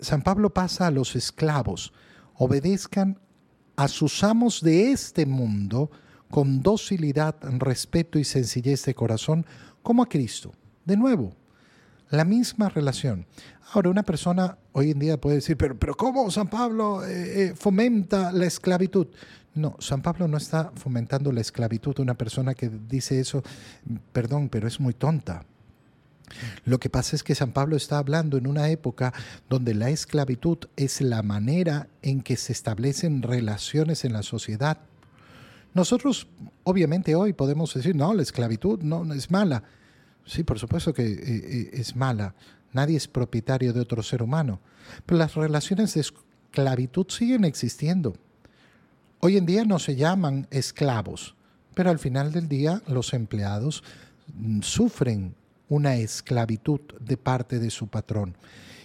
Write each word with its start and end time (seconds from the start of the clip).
San 0.00 0.22
Pablo 0.22 0.50
pasa 0.50 0.86
a 0.86 0.90
los 0.90 1.16
esclavos, 1.16 1.92
obedezcan 2.34 3.18
a 3.76 3.88
sus 3.88 4.22
amos 4.22 4.60
de 4.60 4.92
este 4.92 5.26
mundo 5.26 5.90
con 6.30 6.62
docilidad, 6.62 7.36
respeto 7.58 8.18
y 8.18 8.24
sencillez 8.24 8.84
de 8.84 8.94
corazón, 8.94 9.46
como 9.82 10.02
a 10.02 10.08
Cristo. 10.08 10.52
De 10.84 10.96
nuevo, 10.96 11.34
la 12.10 12.24
misma 12.24 12.68
relación. 12.68 13.26
Ahora, 13.72 13.90
una 13.90 14.02
persona 14.02 14.58
hoy 14.72 14.92
en 14.92 14.98
día 14.98 15.20
puede 15.20 15.36
decir, 15.36 15.56
pero, 15.56 15.78
pero 15.78 15.94
¿cómo 15.94 16.30
San 16.30 16.48
Pablo 16.48 17.04
eh, 17.04 17.48
eh, 17.48 17.54
fomenta 17.54 18.32
la 18.32 18.46
esclavitud? 18.46 19.08
No, 19.54 19.76
San 19.80 20.02
Pablo 20.02 20.28
no 20.28 20.36
está 20.36 20.70
fomentando 20.74 21.32
la 21.32 21.40
esclavitud. 21.40 21.98
Una 21.98 22.14
persona 22.14 22.54
que 22.54 22.68
dice 22.68 23.20
eso, 23.20 23.42
perdón, 24.12 24.48
pero 24.48 24.68
es 24.68 24.78
muy 24.78 24.94
tonta. 24.94 25.44
Lo 26.64 26.78
que 26.78 26.90
pasa 26.90 27.16
es 27.16 27.22
que 27.22 27.34
San 27.34 27.52
Pablo 27.52 27.76
está 27.76 27.98
hablando 27.98 28.36
en 28.36 28.46
una 28.46 28.68
época 28.70 29.12
donde 29.48 29.74
la 29.74 29.90
esclavitud 29.90 30.58
es 30.76 31.00
la 31.00 31.22
manera 31.22 31.88
en 32.02 32.22
que 32.22 32.36
se 32.36 32.52
establecen 32.52 33.22
relaciones 33.22 34.04
en 34.04 34.12
la 34.12 34.22
sociedad. 34.22 34.78
Nosotros, 35.74 36.28
obviamente, 36.64 37.14
hoy 37.14 37.32
podemos 37.32 37.72
decir, 37.74 37.94
no, 37.94 38.14
la 38.14 38.22
esclavitud 38.22 38.80
no 38.82 39.12
es 39.12 39.30
mala. 39.30 39.62
Sí, 40.28 40.42
por 40.42 40.58
supuesto 40.58 40.92
que 40.92 41.04
eh, 41.04 41.18
eh, 41.24 41.70
es 41.72 41.96
mala. 41.96 42.34
Nadie 42.72 42.96
es 42.98 43.08
propietario 43.08 43.72
de 43.72 43.80
otro 43.80 44.02
ser 44.02 44.22
humano. 44.22 44.60
Pero 45.06 45.18
las 45.18 45.34
relaciones 45.34 45.94
de 45.94 46.02
esclavitud 46.02 47.06
siguen 47.08 47.44
existiendo. 47.44 48.14
Hoy 49.20 49.36
en 49.36 49.46
día 49.46 49.64
no 49.64 49.78
se 49.78 49.96
llaman 49.96 50.46
esclavos, 50.50 51.34
pero 51.74 51.90
al 51.90 51.98
final 51.98 52.30
del 52.30 52.46
día 52.46 52.82
los 52.86 53.14
empleados 53.14 53.82
mm, 54.34 54.60
sufren 54.60 55.34
una 55.68 55.96
esclavitud 55.96 56.80
de 57.00 57.16
parte 57.16 57.58
de 57.58 57.70
su 57.70 57.88
patrón. 57.88 58.36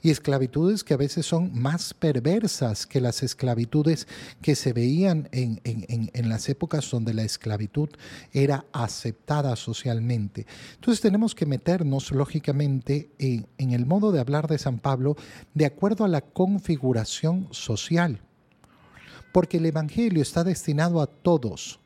Y 0.00 0.10
esclavitudes 0.10 0.84
que 0.84 0.94
a 0.94 0.96
veces 0.96 1.26
son 1.26 1.50
más 1.58 1.92
perversas 1.92 2.86
que 2.86 3.00
las 3.00 3.24
esclavitudes 3.24 4.06
que 4.40 4.54
se 4.54 4.72
veían 4.72 5.28
en, 5.32 6.28
las 6.28 6.48
épocas 6.48 6.88
donde 6.88 7.14
la 7.14 7.24
esclavitud 7.24 7.88
era 8.32 8.64
aceptada 8.72 9.56
socialmente. 9.56 10.46
Entonces 10.74 11.00
tenemos 11.00 11.34
que 11.34 11.46
meternos, 11.46 12.12
lógicamente, 12.12 13.10
en 13.18 13.72
el 13.72 13.86
modo 13.86 14.12
de 14.12 14.20
hablar 14.20 14.46
de 14.46 14.58
San 14.58 14.78
Pablo 14.78 15.16
de 15.54 15.66
acuerdo 15.66 16.04
a 16.04 16.08
la 16.08 16.20
configuración 16.20 17.48
social 17.50 18.22
porque 19.32 19.58
el 19.58 19.66
Evangelio 19.66 20.22
está 20.22 20.42
destinado 20.44 21.00
a 21.00 21.06
todos. 21.06 21.80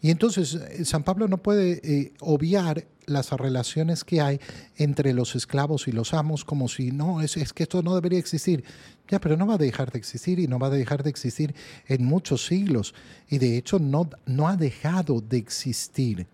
Y 0.00 0.10
entonces 0.10 0.54
eh, 0.54 0.84
San 0.84 1.02
Pablo 1.02 1.28
no 1.28 1.38
puede 1.38 1.80
eh, 1.82 2.12
obviar 2.20 2.86
las 3.06 3.32
relaciones 3.32 4.04
que 4.04 4.20
hay 4.20 4.40
entre 4.76 5.12
los 5.12 5.34
esclavos 5.34 5.88
y 5.88 5.92
los 5.92 6.14
amos 6.14 6.44
como 6.44 6.68
si 6.68 6.90
no, 6.90 7.20
es, 7.20 7.36
es, 7.36 7.52
que 7.52 7.64
esto 7.64 7.82
no 7.82 7.94
debería 7.94 8.18
existir. 8.18 8.64
Ya, 9.08 9.20
pero 9.20 9.36
no 9.36 9.46
va 9.46 9.54
a 9.54 9.58
dejar 9.58 9.90
de 9.90 9.98
existir 9.98 10.38
y 10.38 10.46
no 10.46 10.58
va 10.58 10.66
a 10.66 10.70
dejar 10.70 11.02
de 11.02 11.10
existir 11.10 11.54
en 11.86 12.04
muchos 12.04 12.46
siglos. 12.46 12.94
Y 13.28 13.38
de 13.38 13.56
hecho 13.56 13.78
no, 13.78 14.08
no 14.26 14.48
ha 14.48 14.56
dejado 14.56 15.20
de 15.20 15.38
existir. 15.38 16.26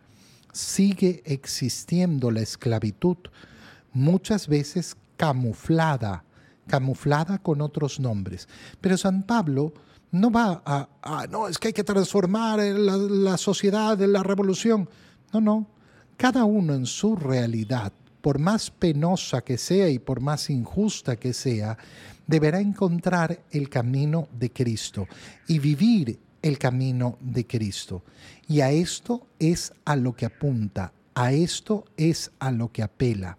Sigue 0.52 1.22
existiendo 1.24 2.30
la 2.30 2.40
esclavitud, 2.40 3.16
muchas 3.92 4.48
veces 4.48 4.96
camuflada, 5.16 6.24
camuflada 6.66 7.38
con 7.38 7.60
otros 7.60 8.00
nombres. 8.00 8.48
Pero 8.80 8.96
San 8.96 9.22
Pablo 9.22 9.72
no 10.14 10.30
va 10.30 10.62
a, 10.64 11.26
no, 11.28 11.48
es 11.48 11.58
que 11.58 11.68
hay 11.68 11.74
que 11.74 11.82
transformar 11.82 12.60
la, 12.60 12.96
la 12.96 13.36
sociedad, 13.36 13.98
la 13.98 14.22
revolución. 14.22 14.88
No, 15.32 15.40
no. 15.40 15.66
Cada 16.16 16.44
uno 16.44 16.74
en 16.74 16.86
su 16.86 17.16
realidad, 17.16 17.92
por 18.20 18.38
más 18.38 18.70
penosa 18.70 19.42
que 19.42 19.58
sea 19.58 19.88
y 19.88 19.98
por 19.98 20.20
más 20.20 20.50
injusta 20.50 21.16
que 21.16 21.32
sea, 21.32 21.76
deberá 22.28 22.60
encontrar 22.60 23.40
el 23.50 23.68
camino 23.68 24.28
de 24.38 24.50
Cristo 24.50 25.08
y 25.48 25.58
vivir 25.58 26.18
el 26.42 26.58
camino 26.58 27.18
de 27.20 27.46
Cristo. 27.46 28.04
Y 28.46 28.60
a 28.60 28.70
esto 28.70 29.26
es 29.40 29.72
a 29.84 29.96
lo 29.96 30.14
que 30.14 30.26
apunta, 30.26 30.92
a 31.14 31.32
esto 31.32 31.86
es 31.96 32.30
a 32.38 32.52
lo 32.52 32.70
que 32.70 32.82
apela. 32.82 33.36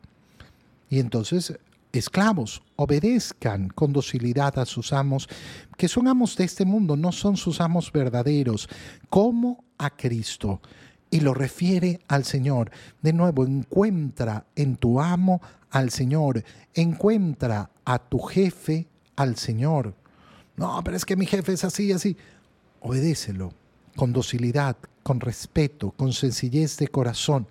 Y 0.90 1.00
entonces 1.00 1.58
esclavos, 2.00 2.64
obedezcan 2.76 3.70
con 3.70 3.94
docilidad 3.94 4.58
a 4.60 4.66
sus 4.66 4.94
amos, 4.94 5.28
que 5.78 5.88
son 5.88 6.08
amos 6.08 6.36
de 6.36 6.44
este 6.44 6.66
mundo, 6.66 6.96
no 6.96 7.12
son 7.12 7.38
sus 7.38 7.62
amos 7.62 7.92
verdaderos, 7.92 8.70
como 9.10 9.64
a 9.78 9.90
Cristo. 9.90 10.62
Y 11.12 11.22
lo 11.22 11.34
refiere 11.34 12.00
al 12.08 12.26
Señor. 12.26 12.72
De 13.02 13.14
nuevo, 13.14 13.46
encuentra 13.46 14.46
en 14.56 14.76
tu 14.76 15.00
amo 15.00 15.42
al 15.72 15.90
Señor, 15.92 16.44
encuentra 16.74 17.70
a 17.86 18.00
tu 18.00 18.20
jefe 18.20 18.88
al 19.16 19.38
Señor. 19.38 19.96
No, 20.58 20.82
pero 20.84 20.98
es 20.98 21.06
que 21.06 21.16
mi 21.16 21.26
jefe 21.26 21.54
es 21.54 21.64
así, 21.64 21.92
así. 21.92 22.18
Obedécelo 22.82 23.54
con 23.96 24.12
docilidad, 24.12 24.76
con 25.04 25.22
respeto, 25.22 25.92
con 25.92 26.12
sencillez 26.12 26.78
de 26.78 26.88
corazón, 26.88 27.48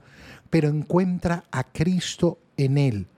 pero 0.50 0.68
encuentra 0.68 1.44
a 1.50 1.64
Cristo 1.64 2.38
en 2.56 2.76
él 2.76 3.08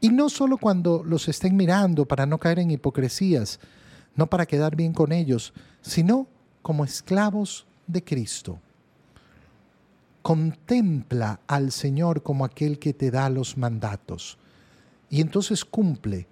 y 0.00 0.10
no 0.10 0.28
solo 0.28 0.58
cuando 0.58 1.02
los 1.04 1.28
estén 1.28 1.56
mirando 1.56 2.04
para 2.04 2.26
no 2.26 2.38
caer 2.38 2.58
en 2.58 2.70
hipocresías, 2.70 3.60
no 4.14 4.26
para 4.26 4.46
quedar 4.46 4.76
bien 4.76 4.92
con 4.92 5.12
ellos, 5.12 5.52
sino 5.80 6.26
como 6.62 6.84
esclavos 6.84 7.66
de 7.86 8.02
Cristo. 8.02 8.58
Contempla 10.22 11.40
al 11.46 11.70
Señor 11.70 12.22
como 12.22 12.44
aquel 12.44 12.78
que 12.78 12.92
te 12.92 13.10
da 13.10 13.30
los 13.30 13.56
mandatos 13.56 14.38
y 15.08 15.20
entonces 15.20 15.64
cumple. 15.64 16.26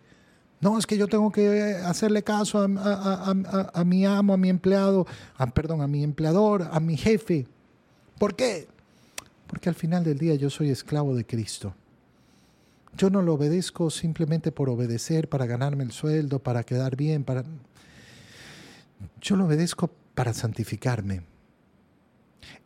No, 0.60 0.78
es 0.78 0.86
que 0.86 0.96
yo 0.96 1.06
tengo 1.06 1.31
que 1.31 1.75
hacerle 1.84 2.22
caso 2.22 2.58
a, 2.62 3.84
mi 3.84 4.06
amo, 4.06 4.32
a 4.32 4.36
mi 4.36 4.48
empleado, 4.48 5.06
perdón, 5.52 5.82
a 5.82 5.86
mi 5.86 6.02
empleador, 6.02 6.69
a 6.70 6.81
mi 6.81 6.96
jefe. 6.96 7.46
¿Por 8.19 8.34
qué? 8.34 8.66
Porque 9.46 9.69
al 9.69 9.75
final 9.75 10.04
del 10.04 10.19
día 10.19 10.34
yo 10.36 10.48
soy 10.48 10.70
esclavo 10.70 11.14
de 11.14 11.26
Cristo. 11.26 11.75
Yo 12.97 13.10
no 13.10 13.22
lo 13.22 13.34
obedezco 13.34 13.91
simplemente 13.91 14.53
por 14.53 14.69
obedecer, 14.69 15.28
para 15.28 15.47
ganarme 15.47 15.84
el 15.84 15.93
sueldo, 15.93 16.38
para 16.38 16.62
quedar 16.62 16.97
bien, 16.97 17.25
para... 17.25 17.44
Yo 19.21 19.37
lo 19.37 19.47
obedezco 19.47 19.91
para 20.15 20.32
santificarme. 20.32 21.22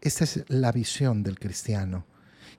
Esta 0.00 0.24
es 0.24 0.44
la 0.48 0.70
visión 0.70 1.22
del 1.22 1.38
cristiano, 1.38 2.04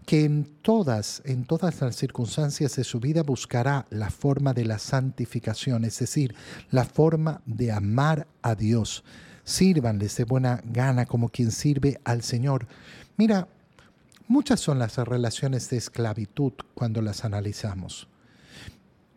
que 0.05 0.25
en 0.25 0.45
todas, 0.61 1.21
en 1.25 1.45
todas 1.45 1.79
las 1.81 1.95
circunstancias 1.95 2.75
de 2.75 2.83
su 2.83 2.99
vida 2.99 3.23
buscará 3.23 3.85
la 3.91 4.09
forma 4.09 4.53
de 4.53 4.65
la 4.65 4.79
santificación, 4.79 5.85
es 5.85 5.99
decir, 5.99 6.35
la 6.71 6.85
forma 6.85 7.41
de 7.45 7.71
amar 7.71 8.27
a 8.41 8.55
Dios. 8.55 9.03
Sírvanles 9.43 10.17
de 10.17 10.23
buena 10.25 10.61
gana 10.65 11.05
como 11.05 11.29
quien 11.29 11.51
sirve 11.51 11.99
al 12.03 12.23
Señor. 12.23 12.67
Mira, 13.15 13.47
Muchas 14.29 14.59
son 14.59 14.77
las 14.77 14.95
relaciones 14.95 15.71
de 15.71 15.77
esclavitud 15.77 16.53
cuando 16.75 17.01
las 17.01 17.25
analizamos. 17.25 18.07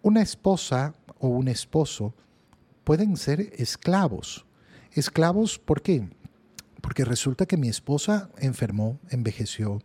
Una 0.01 0.23
esposa 0.23 0.95
o 1.19 1.29
un 1.29 1.49
esposo 1.49 2.15
pueden 2.83 3.19
ser 3.19 3.53
esclavos. 3.59 4.47
Esclavos, 4.91 5.59
¿por 5.59 5.83
qué? 5.83 6.09
Porque 6.81 7.05
resulta 7.05 7.45
que 7.45 7.59
mi 7.59 7.69
esposa 7.69 8.31
enfermó, 8.39 8.99
envejeció. 9.11 9.83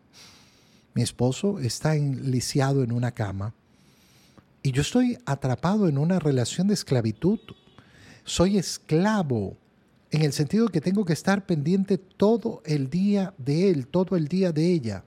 Mi 0.93 1.01
esposo 1.01 1.59
está 1.59 1.93
lisiado 1.95 2.81
en 2.81 2.93
una 2.93 3.11
cama. 3.11 3.53
Y 4.63 4.71
yo 4.71 4.81
estoy 4.81 5.17
atrapado 5.25 5.89
en 5.89 5.97
una 5.97 6.19
relación 6.19 6.69
de 6.69 6.75
esclavitud. 6.75 7.39
Soy 8.23 8.57
esclavo 8.57 9.57
en 10.09 10.21
el 10.21 10.31
sentido 10.31 10.69
que 10.69 10.79
tengo 10.79 11.03
que 11.03 11.11
estar 11.11 11.45
pendiente 11.45 11.97
todo 11.97 12.61
el 12.65 12.89
día 12.89 13.33
de 13.37 13.69
él, 13.69 13.87
todo 13.87 14.15
el 14.15 14.29
día 14.29 14.53
de 14.53 14.71
ella. 14.71 15.03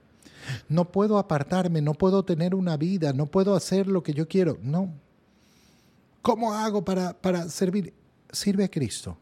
No 0.68 0.90
puedo 0.90 1.18
apartarme, 1.18 1.80
no 1.80 1.94
puedo 1.94 2.24
tener 2.24 2.54
una 2.54 2.76
vida, 2.76 3.12
no 3.12 3.26
puedo 3.26 3.54
hacer 3.54 3.86
lo 3.86 4.02
que 4.02 4.12
yo 4.12 4.28
quiero. 4.28 4.58
No. 4.62 4.92
¿Cómo 6.22 6.52
hago 6.52 6.84
para, 6.84 7.12
para 7.12 7.48
servir? 7.48 7.94
Sirve 8.30 8.64
a 8.64 8.70
Cristo. 8.70 9.16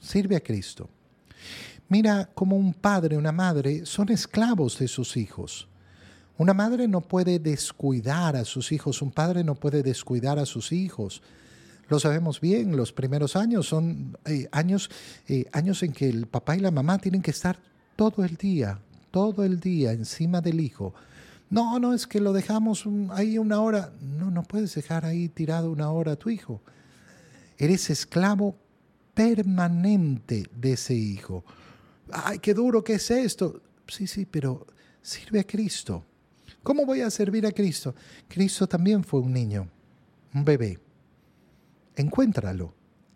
Sirve 0.00 0.36
a 0.36 0.40
Cristo. 0.40 0.88
Mira 1.88 2.30
cómo 2.34 2.56
un 2.56 2.72
padre, 2.72 3.16
una 3.16 3.32
madre 3.32 3.84
son 3.84 4.10
esclavos 4.10 4.78
de 4.78 4.86
sus 4.86 5.16
hijos. 5.16 5.66
Una 6.38 6.54
madre 6.54 6.88
no 6.88 7.00
puede 7.00 7.38
descuidar 7.38 8.34
a 8.36 8.44
sus 8.44 8.72
hijos, 8.72 9.02
un 9.02 9.10
padre 9.10 9.44
no 9.44 9.56
puede 9.56 9.82
descuidar 9.82 10.38
a 10.38 10.46
sus 10.46 10.72
hijos. 10.72 11.20
Lo 11.88 11.98
sabemos 11.98 12.40
bien, 12.40 12.76
los 12.76 12.92
primeros 12.92 13.34
años 13.34 13.66
son 13.66 14.16
eh, 14.24 14.48
años, 14.52 14.88
eh, 15.28 15.46
años 15.52 15.82
en 15.82 15.92
que 15.92 16.08
el 16.08 16.28
papá 16.28 16.56
y 16.56 16.60
la 16.60 16.70
mamá 16.70 16.98
tienen 16.98 17.20
que 17.20 17.32
estar 17.32 17.58
todo 17.96 18.24
el 18.24 18.36
día, 18.36 18.78
todo 19.10 19.44
el 19.44 19.60
día 19.60 19.92
encima 19.92 20.40
del 20.40 20.60
hijo. 20.60 20.94
No, 21.50 21.78
no, 21.80 21.94
es 21.94 22.06
que 22.06 22.20
lo 22.20 22.32
dejamos 22.32 22.84
ahí 23.10 23.36
una 23.36 23.60
hora. 23.60 23.92
No, 24.00 24.30
no 24.30 24.42
puedes 24.44 24.74
dejar 24.74 25.04
ahí 25.04 25.28
tirado 25.28 25.70
una 25.70 25.90
hora 25.90 26.12
a 26.12 26.16
tu 26.16 26.30
hijo. 26.30 26.62
Eres 27.58 27.90
esclavo 27.90 28.56
permanente 29.14 30.46
de 30.54 30.72
ese 30.72 30.94
hijo. 30.94 31.44
Ay, 32.12 32.38
qué 32.38 32.54
duro 32.54 32.84
que 32.84 32.94
es 32.94 33.10
esto. 33.10 33.60
Sí, 33.88 34.06
sí, 34.06 34.26
pero 34.26 34.66
sirve 35.02 35.40
a 35.40 35.44
Cristo. 35.44 36.04
¿Cómo 36.62 36.86
voy 36.86 37.00
a 37.00 37.10
servir 37.10 37.46
a 37.46 37.52
Cristo? 37.52 37.94
Cristo 38.28 38.68
también 38.68 39.02
fue 39.02 39.20
un 39.20 39.32
niño, 39.32 39.68
un 40.34 40.44
bebé. 40.44 40.78
encuéntralo, 41.96 42.72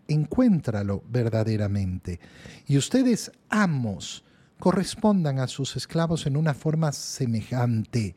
encuéntralo 0.08 1.02
verdaderamente. 1.08 2.18
Y 2.66 2.76
ustedes, 2.76 3.30
amos, 3.48 4.23
correspondan 4.58 5.38
a 5.38 5.46
sus 5.46 5.76
esclavos 5.76 6.26
en 6.26 6.36
una 6.36 6.54
forma 6.54 6.92
semejante. 6.92 8.14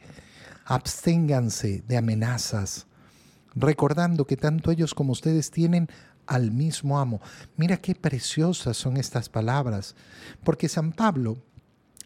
Absténganse 0.66 1.84
de 1.88 1.98
amenazas, 1.98 2.88
recordando 3.56 4.26
que 4.26 4.38
tanto 4.38 4.72
ellos 4.72 4.94
como 4.94 5.14
ustedes 5.14 5.52
tienen 5.52 5.88
al 6.26 6.52
mismo 6.52 7.00
amo. 7.00 7.22
Mira 7.56 7.78
qué 7.78 7.96
preciosas 7.96 8.78
son 8.78 8.98
estas 8.98 9.30
palabras, 9.30 9.96
porque 10.44 10.70
San 10.70 10.92
Pablo 10.92 11.38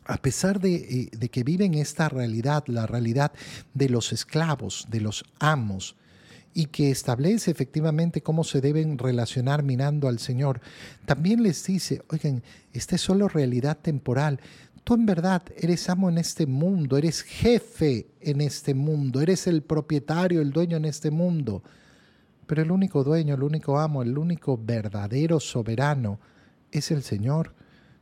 a 0.05 0.17
pesar 0.17 0.59
de, 0.59 0.75
eh, 0.75 1.09
de, 1.15 1.29
que 1.29 1.43
viven 1.43 1.75
esta 1.75 2.09
realidad, 2.09 2.63
la 2.67 2.87
realidad 2.87 3.31
de 3.73 3.87
los 3.87 4.11
esclavos, 4.11 4.87
de 4.89 4.99
los 4.99 5.23
amos, 5.39 5.95
y 6.53 6.65
que 6.65 6.91
establece 6.91 7.51
efectivamente 7.51 8.21
cómo 8.21 8.43
se 8.43 8.61
deben 8.61 8.97
relacionar 8.97 9.63
mirando 9.63 10.07
al 10.07 10.19
Señor, 10.19 10.61
también 11.05 11.43
les 11.43 11.63
dice, 11.65 12.01
oigan, 12.09 12.43
esta 12.73 12.95
es 12.95 13.01
solo 13.01 13.27
realidad 13.27 13.77
temporal. 13.81 14.39
Tú 14.83 14.95
en 14.95 15.05
verdad 15.05 15.43
eres 15.55 15.89
amo 15.89 16.09
en 16.09 16.17
este 16.17 16.45
mundo, 16.45 16.97
eres 16.97 17.21
jefe 17.21 18.07
en 18.19 18.41
este 18.41 18.73
mundo, 18.73 19.21
eres 19.21 19.47
el 19.47 19.61
propietario, 19.61 20.41
el 20.41 20.51
dueño 20.51 20.77
en 20.77 20.85
este 20.85 21.11
mundo. 21.11 21.63
Pero 22.47 22.63
el 22.63 22.71
único 22.71 23.03
dueño, 23.03 23.35
el 23.35 23.43
único 23.43 23.79
amo, 23.79 24.01
el 24.01 24.17
único 24.17 24.57
verdadero 24.57 25.39
soberano 25.39 26.19
es 26.71 26.91
el 26.91 27.03
Señor. 27.03 27.53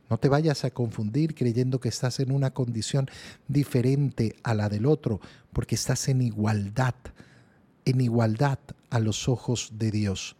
No 0.08 0.18
te 0.18 0.28
vayas 0.28 0.64
a 0.64 0.70
confundir 0.70 1.36
creyendo 1.36 1.78
que 1.78 1.88
estás 1.88 2.18
en 2.18 2.32
una 2.32 2.50
condición 2.50 3.08
diferente 3.46 4.34
a 4.42 4.54
la 4.54 4.68
del 4.68 4.86
otro, 4.86 5.20
porque 5.52 5.76
estás 5.76 6.08
en 6.08 6.22
igualdad 6.22 6.94
en 7.90 8.00
igualdad 8.00 8.58
a 8.90 8.98
los 8.98 9.28
ojos 9.28 9.70
de 9.74 9.90
Dios. 9.90 10.36